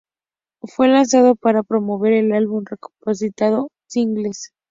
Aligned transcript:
Fue 0.63 0.87
lanzado 0.87 1.35
para 1.35 1.61
promover 1.61 2.13
el 2.13 2.31
álbum 2.33 2.65
recopilatorio 2.65 3.69
Singles. 3.87 4.51